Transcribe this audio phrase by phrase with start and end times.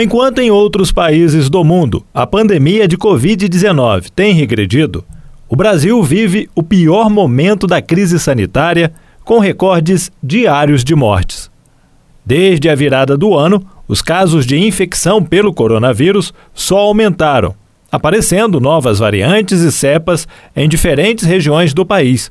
[0.00, 5.04] Enquanto em outros países do mundo a pandemia de Covid-19 tem regredido,
[5.48, 8.92] o Brasil vive o pior momento da crise sanitária,
[9.24, 11.50] com recordes diários de mortes.
[12.24, 17.52] Desde a virada do ano, os casos de infecção pelo coronavírus só aumentaram,
[17.90, 22.30] aparecendo novas variantes e cepas em diferentes regiões do país.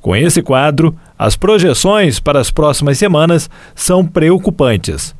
[0.00, 5.14] Com esse quadro, as projeções para as próximas semanas são preocupantes.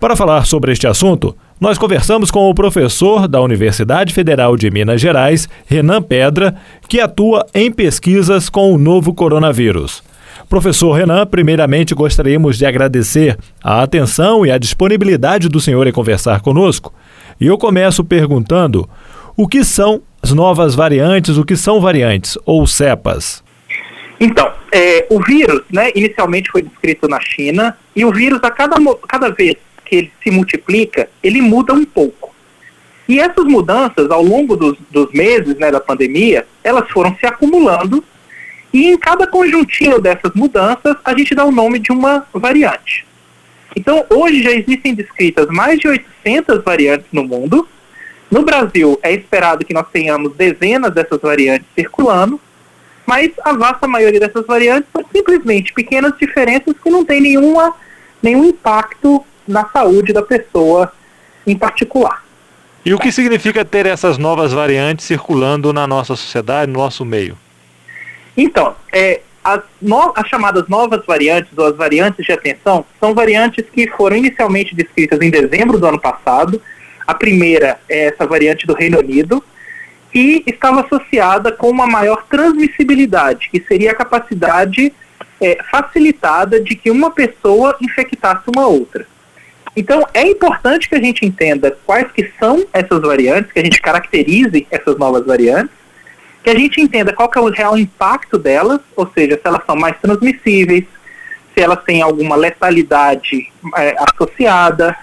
[0.00, 5.00] Para falar sobre este assunto, nós conversamos com o professor da Universidade Federal de Minas
[5.00, 6.54] Gerais, Renan Pedra,
[6.88, 10.04] que atua em pesquisas com o novo coronavírus.
[10.48, 16.42] Professor Renan, primeiramente gostaríamos de agradecer a atenção e a disponibilidade do senhor em conversar
[16.42, 16.94] conosco.
[17.40, 18.88] E eu começo perguntando
[19.36, 23.42] o que são as novas variantes, o que são variantes ou cepas?
[24.20, 28.76] Então, é, o vírus, né, inicialmente foi descrito na China, e o vírus, a cada,
[29.08, 29.56] cada vez
[29.88, 32.34] que ele se multiplica, ele muda um pouco.
[33.08, 38.04] E essas mudanças, ao longo dos, dos meses né, da pandemia, elas foram se acumulando
[38.72, 43.06] e em cada conjuntinho dessas mudanças, a gente dá o nome de uma variante.
[43.74, 47.66] Então, hoje já existem descritas mais de 800 variantes no mundo.
[48.30, 52.38] No Brasil, é esperado que nós tenhamos dezenas dessas variantes circulando,
[53.06, 57.74] mas a vasta maioria dessas variantes são simplesmente pequenas diferenças que não têm nenhuma,
[58.22, 60.92] nenhum impacto na saúde da pessoa
[61.46, 62.24] em particular.
[62.84, 67.36] E o que significa ter essas novas variantes circulando na nossa sociedade, no nosso meio?
[68.36, 73.64] Então, é, as, no, as, chamadas novas variantes ou as variantes de atenção são variantes
[73.72, 76.62] que foram inicialmente descritas em dezembro do ano passado.
[77.06, 79.42] A primeira é essa variante do Reino Unido,
[80.14, 84.92] e estava associada com uma maior transmissibilidade, que seria a capacidade
[85.40, 89.06] é, facilitada de que uma pessoa infectasse uma outra.
[89.78, 93.80] Então, é importante que a gente entenda quais que são essas variantes, que a gente
[93.80, 95.70] caracterize essas novas variantes,
[96.42, 99.64] que a gente entenda qual que é o real impacto delas, ou seja, se elas
[99.64, 100.84] são mais transmissíveis,
[101.54, 104.96] se elas têm alguma letalidade é, associada,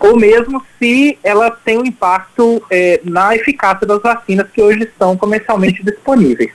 [0.00, 5.14] ou mesmo se ela tem um impacto é, na eficácia das vacinas que hoje estão
[5.14, 6.52] comercialmente disponíveis.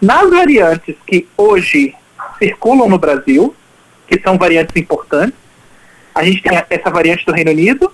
[0.00, 1.96] Nas variantes que hoje
[2.38, 3.52] circulam no Brasil,
[4.06, 5.41] que são variantes importantes,
[6.14, 7.92] a gente tem essa variante do Reino Unido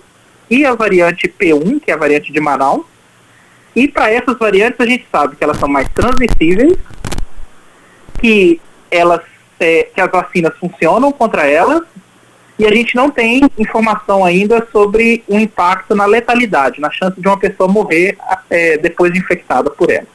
[0.49, 2.85] e a variante P1, que é a variante de Manaus.
[3.75, 6.77] E para essas variantes a gente sabe que elas são mais transmissíveis,
[8.19, 8.59] que
[8.89, 9.21] elas
[9.59, 11.83] é, que as vacinas funcionam contra elas
[12.57, 17.27] e a gente não tem informação ainda sobre o impacto na letalidade, na chance de
[17.27, 18.17] uma pessoa morrer
[18.49, 20.07] é, depois de infectada por ela.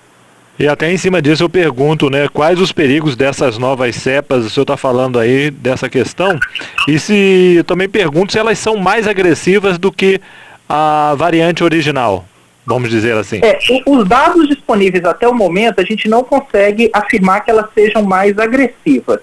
[0.57, 4.51] E até em cima disso eu pergunto, né, quais os perigos dessas novas cepas, o
[4.51, 6.39] senhor está falando aí dessa questão,
[6.87, 10.21] e se eu também pergunto se elas são mais agressivas do que
[10.69, 12.25] a variante original,
[12.65, 13.41] vamos dizer assim.
[13.43, 18.05] É, os dados disponíveis até o momento, a gente não consegue afirmar que elas sejam
[18.05, 19.21] mais agressivas.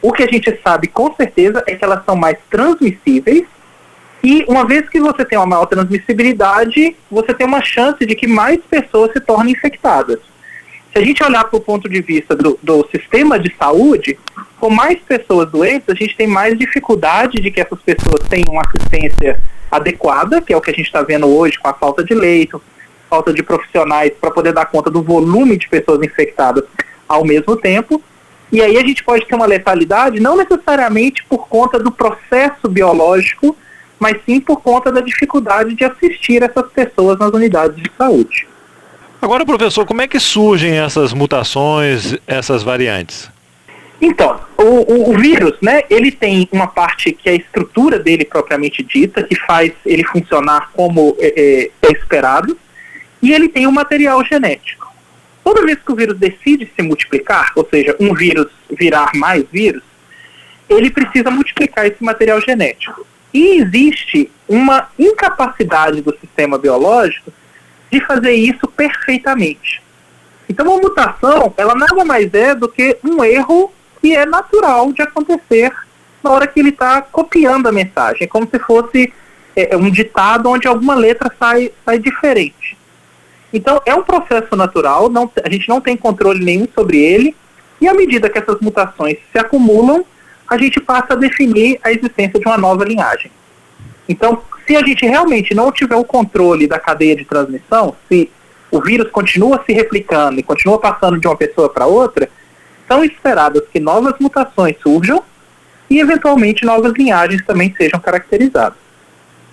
[0.00, 3.44] O que a gente sabe com certeza é que elas são mais transmissíveis,
[4.24, 8.26] e uma vez que você tem uma maior transmissibilidade, você tem uma chance de que
[8.26, 10.31] mais pessoas se tornem infectadas.
[10.92, 14.18] Se a gente olhar para o ponto de vista do, do sistema de saúde,
[14.60, 19.40] com mais pessoas doentes, a gente tem mais dificuldade de que essas pessoas tenham assistência
[19.70, 22.62] adequada, que é o que a gente está vendo hoje com a falta de leito,
[23.08, 26.64] falta de profissionais para poder dar conta do volume de pessoas infectadas
[27.08, 28.02] ao mesmo tempo.
[28.52, 33.56] E aí a gente pode ter uma letalidade não necessariamente por conta do processo biológico,
[33.98, 38.51] mas sim por conta da dificuldade de assistir essas pessoas nas unidades de saúde.
[39.22, 43.30] Agora, professor, como é que surgem essas mutações, essas variantes?
[44.00, 48.24] Então, o, o, o, vírus, né, ele tem uma parte que é a estrutura dele
[48.24, 52.58] propriamente dita, que faz ele funcionar como é, é, é esperado,
[53.22, 54.92] e ele tem um material genético.
[55.44, 59.84] Toda vez que o vírus decide se multiplicar, ou seja, um vírus virar mais vírus,
[60.68, 63.06] ele precisa multiplicar esse material genético.
[63.32, 67.32] E existe uma incapacidade do sistema biológico
[67.92, 69.82] de fazer isso perfeitamente.
[70.48, 75.02] Então, uma mutação, ela nada mais é do que um erro que é natural de
[75.02, 75.70] acontecer
[76.22, 78.24] na hora que ele está copiando a mensagem.
[78.24, 79.12] É como se fosse
[79.54, 82.76] é, um ditado onde alguma letra sai, sai diferente.
[83.52, 87.36] Então, é um processo natural, não, a gente não tem controle nenhum sobre ele,
[87.78, 90.06] e à medida que essas mutações se acumulam,
[90.48, 93.30] a gente passa a definir a existência de uma nova linhagem.
[94.08, 98.30] Então, se a gente realmente não tiver o controle da cadeia de transmissão, se
[98.70, 102.28] o vírus continua se replicando e continua passando de uma pessoa para outra,
[102.88, 105.22] são esperadas que novas mutações surjam
[105.88, 108.78] e, eventualmente, novas linhagens também sejam caracterizadas.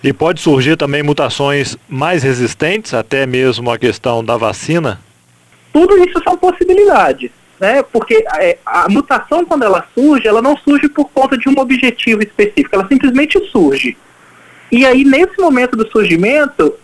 [0.02, 4.98] E pode surgir também mutações mais resistentes, até mesmo a questão da vacina?
[5.72, 7.30] Tudo isso são possibilidades,
[7.60, 7.82] né?
[7.82, 12.22] Porque é, a mutação, quando ela surge, ela não surge por conta de um objetivo
[12.22, 13.96] específico, ela simplesmente surge.
[14.70, 16.74] E aí, nesse momento do surgimento,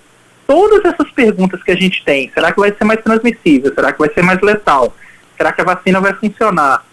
[0.46, 3.72] todas essas perguntas que a gente tem, será que vai ser mais transmissível?
[3.74, 4.94] Será que vai ser mais letal?
[5.36, 6.84] Será que a vacina vai funcionar?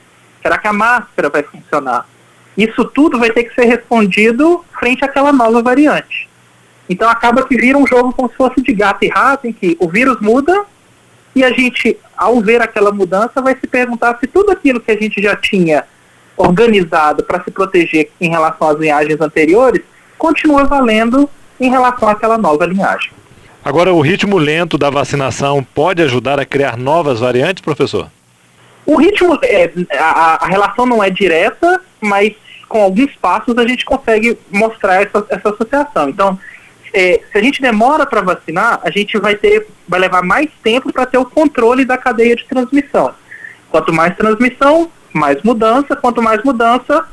[0.42, 2.08] Será que a máscara vai funcionar?
[2.58, 6.30] Isso tudo vai ter que ser respondido frente àquela nova variante.
[6.88, 9.76] Então acaba que vira um jogo como se fosse de gato e rato, em que
[9.80, 10.66] o vírus muda
[11.36, 14.98] e a gente, ao ver aquela mudança, vai se perguntar se tudo aquilo que a
[14.98, 15.86] gente já tinha
[16.38, 19.82] organizado para se proteger em relação às linhagens anteriores
[20.24, 21.30] continua valendo
[21.60, 23.12] em relação àquela nova linhagem.
[23.62, 28.10] Agora, o ritmo lento da vacinação pode ajudar a criar novas variantes, professor?
[28.86, 32.34] O ritmo, é, a, a, relação não é direta, mas
[32.70, 36.08] com alguns passos a gente consegue mostrar essa, essa associação.
[36.08, 36.40] Então,
[36.94, 40.92] é, se a gente demora para vacinar, a gente vai ter, vai levar mais tempo
[40.92, 43.14] para ter o controle da cadeia de transmissão.
[43.70, 45.98] Quanto mais transmissão, mais mudança.
[45.98, 47.06] Quanto mais mudança,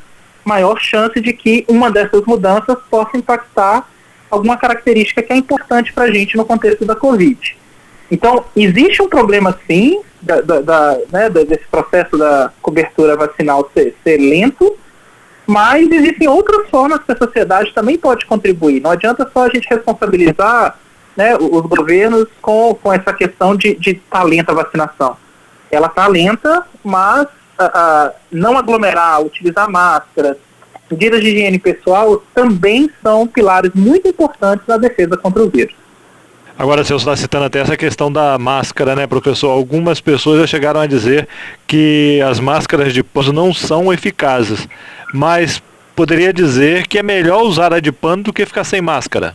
[0.44, 3.88] maior chance de que uma dessas mudanças possa impactar
[4.30, 7.56] alguma característica que é importante para a gente no contexto da Covid.
[8.10, 13.94] Então, existe um problema sim, da, da, da né, desse processo da cobertura vacinal ser,
[14.02, 14.76] ser, lento,
[15.46, 18.80] mas existem outras formas que a sociedade também pode contribuir.
[18.80, 20.78] Não adianta só a gente responsabilizar
[21.16, 25.16] né, os governos com, com essa questão de, de talento a vacinação.
[25.70, 27.26] Ela está lenta, mas
[27.66, 30.36] uh, não aglomerar, utilizar máscaras,
[30.90, 35.74] medidas de higiene pessoal também são pilares muito importantes na defesa contra o vírus.
[36.58, 39.48] Agora, você está citando até essa questão da máscara, né, professor?
[39.50, 41.26] Algumas pessoas já chegaram a dizer
[41.66, 44.68] que as máscaras de pano não são eficazes,
[45.14, 45.62] mas
[45.96, 49.34] poderia dizer que é melhor usar a de pano do que ficar sem máscara.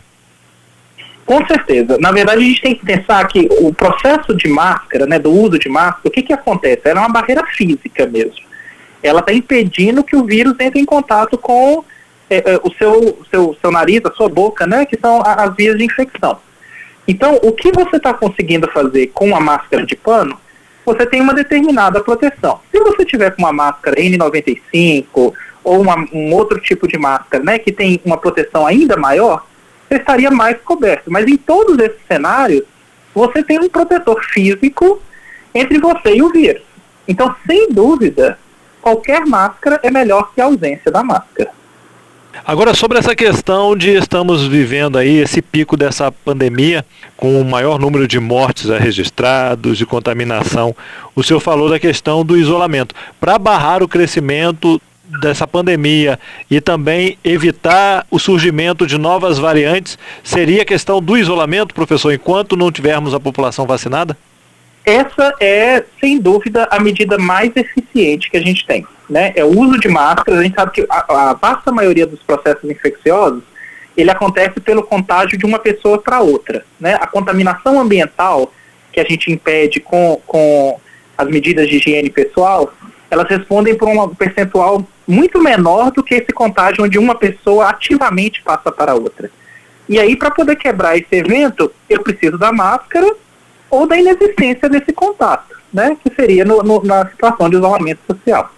[1.26, 1.98] Com certeza.
[1.98, 5.58] Na verdade, a gente tem que pensar que o processo de máscara, né, do uso
[5.58, 6.82] de máscara, o que, que acontece?
[6.84, 8.46] Ela é uma barreira física mesmo.
[9.02, 11.84] Ela está impedindo que o vírus entre em contato com
[12.30, 15.76] é, é, o seu, seu, seu nariz, a sua boca, né, que são as vias
[15.76, 16.38] de infecção.
[17.08, 20.38] Então, o que você está conseguindo fazer com a máscara de pano,
[20.84, 22.60] você tem uma determinada proteção.
[22.70, 25.32] Se você tiver com uma máscara N95
[25.64, 29.44] ou uma, um outro tipo de máscara, né, que tem uma proteção ainda maior,
[29.88, 31.10] você estaria mais coberto.
[31.10, 32.62] Mas em todos esses cenários,
[33.14, 35.00] você tem um protetor físico
[35.54, 36.62] entre você e o vírus.
[37.08, 38.38] Então, sem dúvida,
[38.82, 41.50] qualquer máscara é melhor que a ausência da máscara.
[42.44, 46.84] Agora, sobre essa questão de estamos vivendo aí esse pico dessa pandemia,
[47.16, 50.76] com o maior número de mortes registrados, de contaminação,
[51.14, 52.94] o senhor falou da questão do isolamento.
[53.18, 54.80] Para barrar o crescimento
[55.20, 56.18] dessa pandemia
[56.50, 62.56] e também evitar o surgimento de novas variantes, seria a questão do isolamento, professor, enquanto
[62.56, 64.16] não tivermos a população vacinada?
[64.84, 68.86] Essa é, sem dúvida, a medida mais eficiente que a gente tem.
[69.10, 69.32] Né?
[69.34, 70.40] É o uso de máscaras.
[70.40, 73.42] A gente sabe que a, a vasta maioria dos processos infecciosos
[73.96, 76.64] ele acontece pelo contágio de uma pessoa para outra.
[76.78, 76.94] Né?
[77.00, 78.52] A contaminação ambiental
[78.92, 80.78] que a gente impede com, com
[81.16, 82.72] as medidas de higiene pessoal,
[83.10, 88.42] elas respondem por um percentual muito menor do que esse contágio onde uma pessoa ativamente
[88.42, 89.30] passa para outra.
[89.88, 93.06] E aí, para poder quebrar esse evento, eu preciso da máscara
[93.70, 95.96] ou da inexistência desse contato, né?
[96.02, 98.50] Que seria no, no, na situação de isolamento social.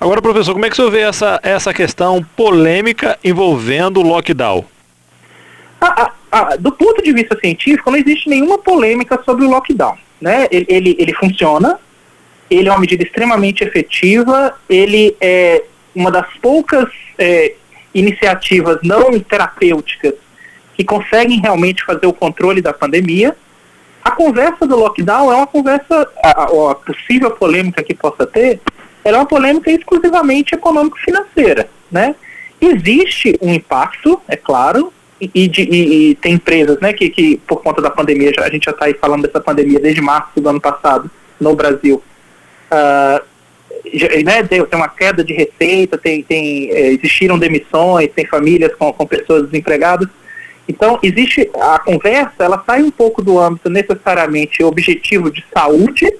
[0.00, 4.64] Agora, professor, como é que o senhor vê essa, essa questão polêmica envolvendo o lockdown?
[5.80, 9.96] Ah, ah, ah, do ponto de vista científico, não existe nenhuma polêmica sobre o lockdown.
[10.20, 10.46] Né?
[10.50, 11.80] Ele, ele, ele funciona,
[12.54, 15.62] ele é uma medida extremamente efetiva, ele é
[15.94, 17.54] uma das poucas é,
[17.94, 20.14] iniciativas não terapêuticas
[20.74, 23.36] que conseguem realmente fazer o controle da pandemia.
[24.02, 28.60] A conversa do lockdown é uma conversa, a, a possível polêmica que possa ter,
[29.04, 32.14] é uma polêmica exclusivamente econômico-financeira, né?
[32.60, 37.62] Existe um impacto, é claro, e, de, e, e, tem empresas, né, que, que por
[37.62, 40.48] conta da pandemia, já, a gente já está aí falando dessa pandemia desde março do
[40.48, 41.08] ano passado
[41.40, 42.02] no Brasil,
[42.72, 43.24] uh,
[44.24, 49.06] né, tem, uma queda de receita, tem, tem, é, existiram demissões, tem famílias com, com
[49.06, 50.08] pessoas desempregadas.
[50.68, 56.10] Então, existe a conversa, ela sai um pouco do âmbito necessariamente objetivo de saúde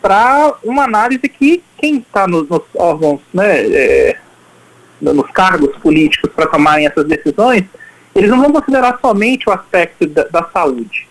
[0.00, 4.16] para uma análise que quem está nos, nos, órgãos, né, é,
[5.00, 7.64] nos cargos políticos para tomarem essas decisões,
[8.14, 11.08] eles não vão considerar somente o aspecto da, da saúde.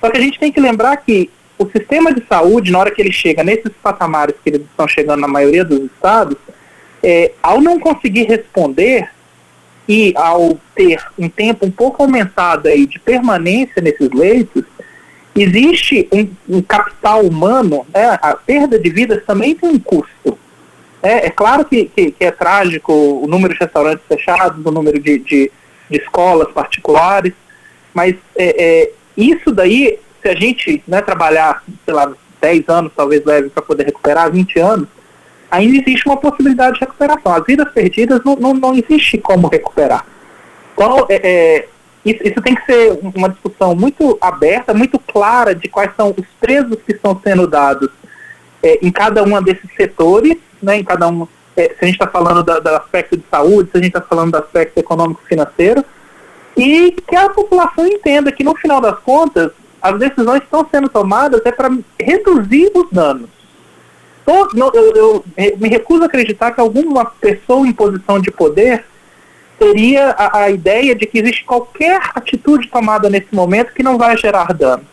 [0.00, 1.28] Só que a gente tem que lembrar que
[1.60, 5.20] o sistema de saúde, na hora que ele chega nesses patamares que eles estão chegando
[5.20, 6.38] na maioria dos estados,
[7.02, 9.10] é, ao não conseguir responder,
[9.86, 14.64] que ao ter um tempo um pouco aumentado aí de permanência nesses leitos,
[15.36, 18.18] existe um, um capital humano, né?
[18.22, 20.38] a perda de vidas também tem um custo.
[21.02, 24.98] É, é claro que, que, que, é trágico o número de restaurantes fechados, o número
[24.98, 25.52] de, de,
[25.90, 27.34] de escolas particulares,
[27.92, 33.24] mas é, é, isso daí, se a gente né, trabalhar, sei lá, 10 anos talvez
[33.24, 34.88] leve para poder recuperar, 20 anos,
[35.50, 37.34] ainda existe uma possibilidade de recuperação.
[37.34, 40.06] As vidas perdidas não, não, não existe como recuperar.
[40.74, 41.68] Então, é, é,
[42.04, 46.26] isso, isso, tem que ser uma discussão muito aberta, muito clara de quais são os
[46.40, 47.90] preços que estão sendo dados
[48.62, 52.06] é, em cada um desses setores, né, em cada um, é, se a gente está
[52.06, 55.84] falando da, do aspecto de saúde, se a gente está falando do aspecto econômico-financeiro,
[56.56, 61.40] e que a população entenda que, no final das contas, as decisões estão sendo tomadas
[61.44, 63.28] é para reduzir os danos.
[64.26, 65.24] Eu, eu, eu,
[65.58, 68.84] me recuso a acreditar que alguma pessoa em posição de poder
[69.58, 74.16] teria a, a, ideia de que existe qualquer atitude tomada nesse momento que não vai
[74.16, 74.84] gerar dano.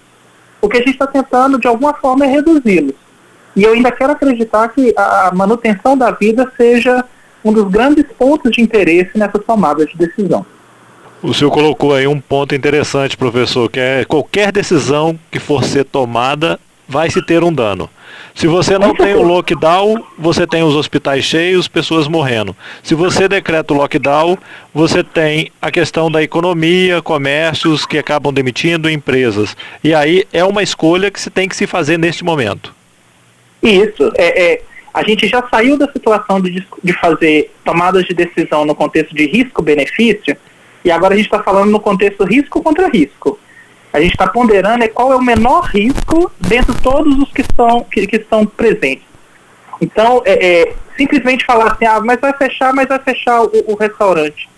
[0.62, 2.96] O que a gente está tentando, de alguma forma, é reduzi-los.
[3.56, 7.06] E eu ainda quero acreditar que a manutenção da vida seja
[7.44, 10.46] um dos grandes pontos de interesse nessa tomada de decisão.
[11.22, 15.84] O senhor colocou aí um ponto interessante, professor, que é qualquer decisão que for ser
[15.84, 17.90] tomada vai se ter um dano.
[18.34, 22.56] Se você não tem o lockdown, você tem os hospitais cheios, pessoas morrendo.
[22.84, 24.38] Se você decreta o lockdown,
[24.74, 29.58] você tem a questão da economia, comércios que acabam demitindo empresas.
[29.84, 32.74] E aí é uma escolha que se tem que se fazer neste momento.
[33.62, 34.12] Isso.
[34.16, 34.62] É, é
[34.94, 39.28] a gente já saiu da situação de, de fazer tomadas de decisão no contexto de
[39.28, 40.38] risco-benefício
[40.88, 43.38] e agora a gente está falando no contexto risco contra risco.
[43.92, 47.42] A gente está ponderando é qual é o menor risco dentro de todos os que
[47.42, 49.04] estão, que, que estão presentes.
[49.82, 53.76] Então, é, é, simplesmente falar assim, ah, mas vai fechar, mas vai fechar o, o
[53.76, 54.50] restaurante.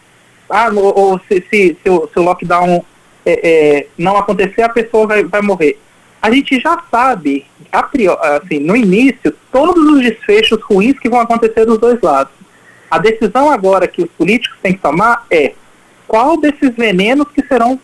[0.47, 2.85] Ah, ou, ou se, se, se, o, se, o, lockdown
[3.25, 5.79] é, é, não acontecer, a pessoa vai, vai morrer.
[6.21, 11.21] A gente já sabe, a priori, assim, no início, todos os desfechos ruins que vão
[11.21, 12.33] acontecer dos dois lados.
[12.91, 15.53] A decisão agora que os políticos têm que tomar é
[16.09, 17.79] qual desses venenos que serão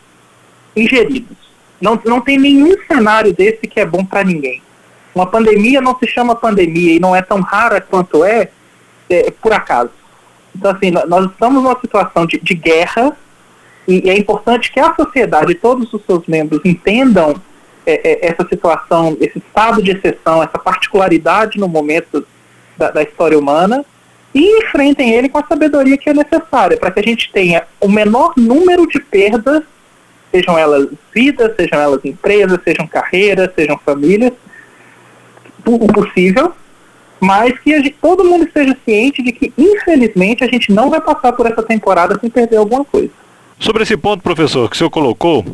[0.75, 1.37] ingeridos.
[1.79, 4.63] Não, não tem nenhum cenário desse que é bom para ninguém.
[5.13, 8.49] Uma pandemia não se chama pandemia e não é tão rara quanto é,
[9.07, 9.91] é por acaso.
[10.55, 13.15] Então, assim, nós estamos numa situação de, de guerra
[13.87, 17.35] e, e, é importante que a sociedade, todos os seus membros, entendam
[17.85, 22.25] é, é, essa situação, esse estado de exceção, essa particularidade no momento
[22.75, 23.85] da, da história humana
[24.35, 27.87] e enfrentem ele com a sabedoria que é necessária para que a gente tenha o
[27.87, 29.63] menor número de perdas,
[30.29, 34.33] sejam elas vidas, sejam elas empresas, sejam carreiras, sejam famílias,
[35.65, 36.51] o possível,
[37.17, 41.31] mas que gente, todo mundo esteja ciente de que, infelizmente, a gente não vai passar
[41.31, 43.09] por essa temporada sem perder alguma coisa.
[43.57, 45.45] Sobre esse ponto, professor, que o senhor colocou,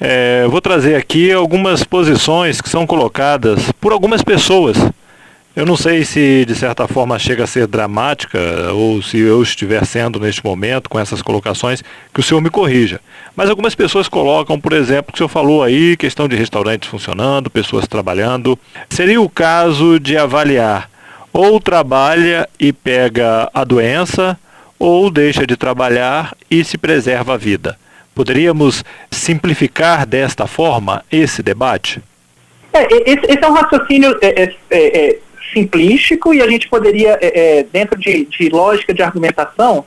[0.00, 4.76] é, vou trazer aqui algumas posições que são colocadas por algumas pessoas
[5.58, 8.38] eu não sei se de certa forma chega a ser dramática
[8.72, 11.82] ou se eu estiver sendo neste momento com essas colocações,
[12.14, 13.00] que o senhor me corrija.
[13.34, 17.50] Mas algumas pessoas colocam, por exemplo, que o senhor falou aí, questão de restaurantes funcionando,
[17.50, 18.56] pessoas trabalhando.
[18.88, 20.88] Seria o caso de avaliar
[21.32, 24.38] ou trabalha e pega a doença,
[24.78, 27.76] ou deixa de trabalhar e se preserva a vida.
[28.14, 32.00] Poderíamos simplificar desta forma esse debate?
[32.72, 35.18] É, esse, esse, é um raciocínio é, é, é, é
[35.52, 39.84] simplístico e a gente poderia, é, é, dentro de, de, lógica de argumentação,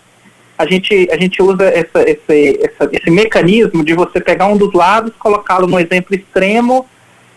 [0.58, 4.74] a gente, a gente usa essa, esse, essa, esse mecanismo de você pegar um dos
[4.74, 6.88] lados, colocá-lo no exemplo extremo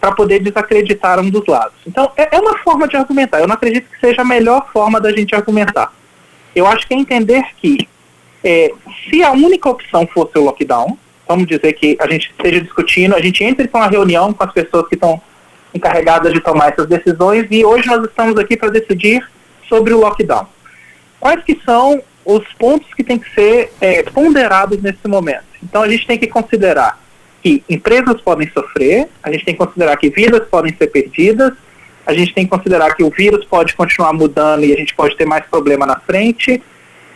[0.01, 1.77] para poder desacreditar um dos lados.
[1.87, 3.41] Então, é, é uma forma de argumentar.
[3.41, 5.93] Eu não acredito que seja a melhor forma da gente argumentar.
[6.55, 7.89] Eu acho que é entender que
[8.45, 8.71] é,
[9.09, 13.21] se a única opção fosse o lockdown, vamos dizer que a gente esteja discutindo, a
[13.21, 15.21] gente entre para uma reunião com as pessoas que estão
[15.75, 19.27] encarregadas de tomar essas decisões e hoje nós estamos aqui para decidir
[19.69, 20.47] sobre o lockdown.
[21.19, 25.45] Quais que são os pontos que têm que ser é, ponderados nesse momento?
[25.63, 26.99] Então a gente tem que considerar
[27.43, 31.53] que empresas podem sofrer, a gente tem que considerar que vidas podem ser perdidas,
[32.07, 35.17] a gente tem que considerar que o vírus pode continuar mudando e a gente pode
[35.17, 36.63] ter mais problema na frente,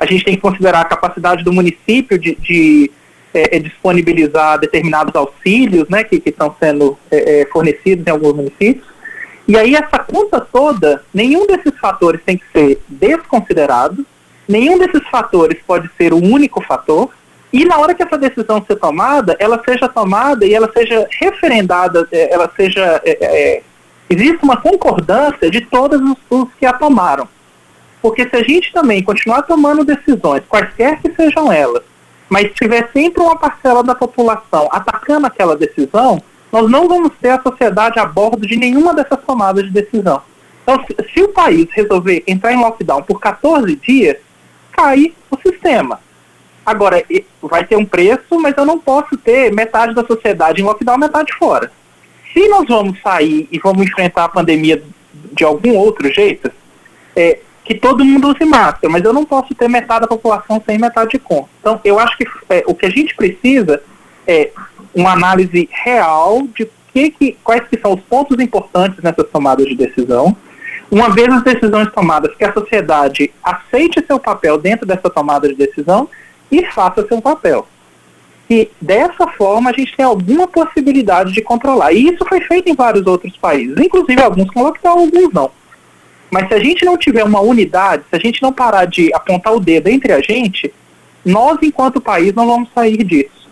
[0.00, 2.90] a gente tem que considerar a capacidade do município de, de
[3.32, 8.35] é, é, disponibilizar determinados auxílios né, que, que estão sendo é, é, fornecidos em alguns
[8.35, 8.87] municípios.
[9.47, 14.04] E aí essa conta toda, nenhum desses fatores tem que ser desconsiderado,
[14.47, 17.11] nenhum desses fatores pode ser o único fator,
[17.52, 22.06] e na hora que essa decisão ser tomada, ela seja tomada e ela seja referendada,
[22.12, 23.00] é, ela seja.
[23.04, 23.62] É, é,
[24.11, 27.26] existe uma concordância de todos os, os, que a tomaram.
[28.00, 31.82] Porque se a gente também continuar tomando decisões, quaisquer que sejam elas,
[32.28, 37.30] Mas se tiver sempre uma parcela da população atacando aquela decisão, nós não vamos ter
[37.30, 40.23] a sociedade a bordo de nenhuma dessas tomadas de decisão.
[40.62, 44.18] Então, se, o país resolver entrar em lockdown por 14 dias,
[44.73, 46.00] cai o sistema.
[46.64, 47.02] Agora,
[47.40, 51.32] vai ter um preço, mas eu não posso ter metade da sociedade em lockdown, metade
[51.35, 51.73] fora.
[52.32, 54.82] Se nós vamos sair e vamos enfrentar a pandemia
[55.32, 56.50] de algum outro jeito,
[57.16, 60.78] é, que todo mundo use máscara, mas eu não posso ter metade da população sem
[60.78, 61.50] metade de conta.
[61.60, 63.82] Então, eu acho que é, o que a gente precisa
[64.26, 64.50] é
[64.94, 69.75] uma análise real de que, que, quais que são os pontos importantes nessas tomadas de
[69.75, 70.34] decisão.
[70.90, 75.54] Uma vez as decisões tomadas, que a sociedade aceite seu papel dentro dessa tomada de
[75.54, 76.08] decisão
[76.50, 77.68] e faça seu papel.
[78.48, 81.92] E dessa forma a gente tem alguma possibilidade de controlar.
[81.92, 85.50] E isso foi feito em vários outros países, inclusive alguns com lockdown, alguns não.
[86.30, 89.54] Mas se a gente não tiver uma unidade, se a gente não parar de apontar
[89.54, 90.73] o dedo entre a gente,
[91.25, 93.49] nós, enquanto país, não vamos sair disso.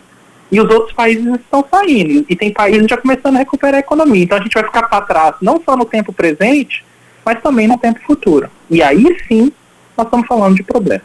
[0.51, 2.25] E os outros países estão saindo.
[2.29, 4.25] E tem países já começando a recuperar a economia.
[4.25, 6.85] Então a gente vai ficar para trás, não só no tempo presente,
[7.25, 8.49] mas também no tempo futuro.
[8.71, 9.53] E aí sim,
[9.97, 11.03] nós estamos falando de problema.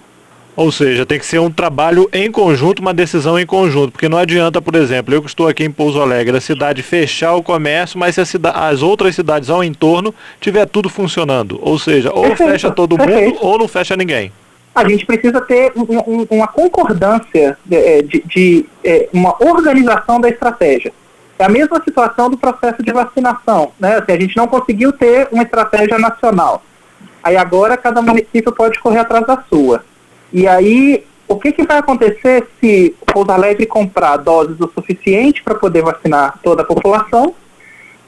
[0.55, 4.17] Ou seja, tem que ser um trabalho em conjunto, uma decisão em conjunto, porque não
[4.17, 7.97] adianta, por exemplo, eu que estou aqui em Pouso Alegre, a cidade fechar o comércio,
[7.97, 11.57] mas se as outras cidades ao entorno tiver tudo funcionando.
[11.61, 12.51] Ou seja, ou Perfeito.
[12.51, 13.35] fecha todo Perfeito.
[13.35, 14.31] mundo ou não fecha ninguém.
[14.73, 20.19] A gente precisa ter um, um, uma concordância de, é, de, de é, uma organização
[20.19, 20.93] da estratégia.
[21.37, 23.71] É a mesma situação do processo de vacinação.
[23.79, 23.95] Né?
[23.95, 26.63] Assim, a gente não conseguiu ter uma estratégia nacional.
[27.23, 29.83] Aí agora cada município pode correr atrás da sua.
[30.33, 35.55] E aí, o que, que vai acontecer se Pouso Alegre comprar doses o suficiente para
[35.55, 37.33] poder vacinar toda a população,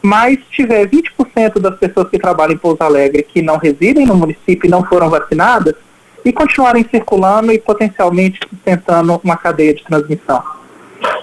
[0.02, 4.68] mas tiver 20% das pessoas que trabalham em Pouso Alegre que não residem no município
[4.68, 5.76] e não foram vacinadas,
[6.26, 10.42] e continuarem circulando e potencialmente sustentando uma cadeia de transmissão.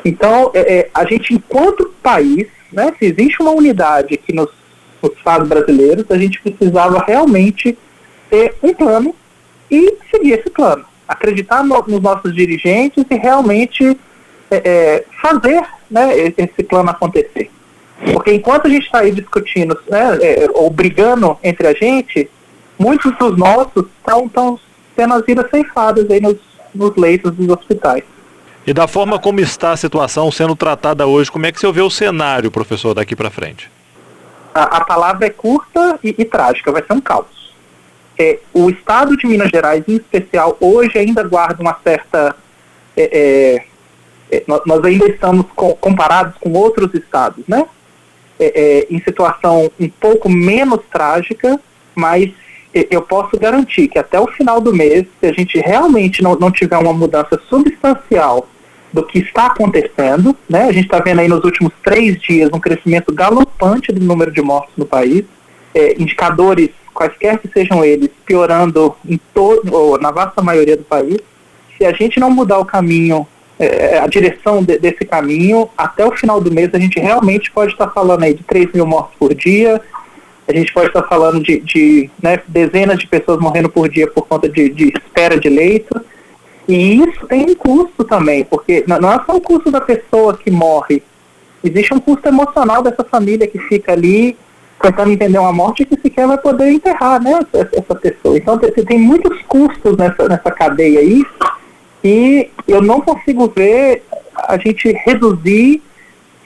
[0.05, 4.51] Então, é, é, a gente, enquanto país, né, se existe uma unidade aqui nos,
[5.03, 7.77] nos estados brasileiros, a gente precisava realmente
[8.29, 9.15] ter um plano
[9.71, 10.85] e seguir esse plano.
[11.13, 13.99] Acreditar no, nos nossos dirigentes e realmente
[14.51, 17.51] é, é, fazer né, esse plano acontecer.
[18.13, 22.31] Porque enquanto a gente está aí discutindo né, é, ou brigando entre a gente,
[22.79, 24.31] muitos dos nossos estão
[24.97, 26.37] tendo as vidas ceifadas aí nos,
[26.75, 28.05] nos leitos dos hospitais.
[28.67, 31.81] E da forma como está a situação sendo tratada hoje, como é que você vê
[31.81, 33.71] o cenário, professor, daqui para frente?
[34.55, 37.40] A, a, palavra é curta e, e, trágica, vai ser um caos.
[38.21, 42.37] É, o estado de Minas Gerais, em especial, hoje ainda guarda uma certa.
[42.95, 43.63] É,
[44.31, 47.65] é, é nós ainda estamos com, comparados com outros estados, né?
[48.39, 51.59] É, é, em situação um pouco menos trágica,
[51.95, 52.31] mas
[52.91, 56.51] eu posso garantir que até o final do mês, se a gente realmente não, não
[56.51, 58.47] tiver uma mudança substancial
[58.93, 60.65] do que está acontecendo, né?
[60.65, 64.43] A gente está vendo aí nos últimos três dias um crescimento galopante do número de
[64.43, 65.25] mortes no país,
[65.75, 71.19] é, indicadores, quaisquer que sejam eles, piorando em todo, ou na vasta maioria do país.
[71.77, 73.27] Se a gente não mudar o caminho,
[73.59, 77.73] é, a direção de, desse caminho, até o final do mês a gente realmente pode
[77.73, 79.81] estar falando aí de 3 mil mortes por dia,
[80.49, 84.27] a gente pode estar falando de, de né, dezenas de pessoas morrendo por dia por
[84.27, 86.01] conta de, de, espera de leito.
[86.67, 90.51] E isso tem um custo também, porque não é só o custo da pessoa que
[90.51, 91.03] morre,
[91.63, 94.37] existe um custo emocional dessa família que fica ali
[94.83, 98.37] tentando entender uma morte que sequer vai poder enterrar né, essa pessoa.
[98.37, 101.25] Então tem, tem muitos custos nessa, nessa cadeia aí
[102.03, 104.03] e eu não consigo ver
[104.35, 105.83] a gente reduzir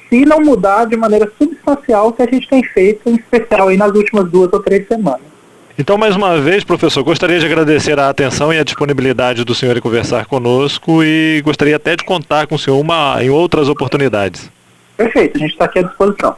[0.09, 3.77] se não mudar de maneira substancial o que a gente tem feito, em especial aí
[3.77, 5.35] nas últimas duas ou três semanas.
[5.77, 9.77] Então, mais uma vez, professor, gostaria de agradecer a atenção e a disponibilidade do senhor
[9.77, 14.49] em conversar conosco e gostaria até de contar com o senhor uma, em outras oportunidades.
[14.97, 16.37] Perfeito, a gente está aqui à disposição.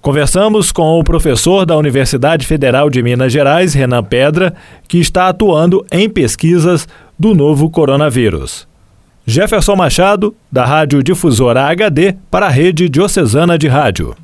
[0.00, 4.54] Conversamos com o professor da Universidade Federal de Minas Gerais, Renan Pedra,
[4.88, 8.66] que está atuando em pesquisas do novo coronavírus.
[9.26, 14.16] Jefferson Machado, da Rádio Difusora HD, para a Rede Diocesana de Rádio.